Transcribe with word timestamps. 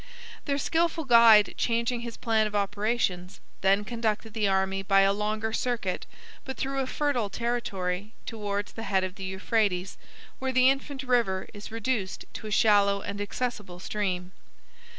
Their 0.45 0.57
skilful 0.57 1.03
guide, 1.05 1.53
changing 1.57 2.01
his 2.01 2.17
plan 2.17 2.47
of 2.47 2.55
operations, 2.55 3.39
then 3.61 3.85
conducted 3.85 4.33
the 4.33 4.47
army 4.47 4.81
by 4.81 5.01
a 5.01 5.13
longer 5.13 5.53
circuit, 5.53 6.07
but 6.43 6.57
through 6.57 6.79
a 6.79 6.87
fertile 6.87 7.29
territory, 7.29 8.13
towards 8.25 8.71
the 8.71 8.81
head 8.89 9.03
of 9.03 9.13
the 9.13 9.25
Euphrates, 9.25 9.99
where 10.39 10.51
the 10.51 10.71
infant 10.71 11.03
river 11.03 11.47
is 11.53 11.71
reduced 11.71 12.25
to 12.33 12.47
a 12.47 12.51
shallow 12.51 13.01
and 13.01 13.21
accessible 13.21 13.79
stream. 13.79 14.31